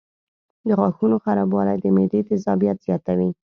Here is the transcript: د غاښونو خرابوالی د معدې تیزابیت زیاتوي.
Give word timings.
د 0.67 0.69
غاښونو 0.79 1.15
خرابوالی 1.23 1.75
د 1.83 1.85
معدې 1.95 2.21
تیزابیت 2.29 2.77
زیاتوي. 2.87 3.29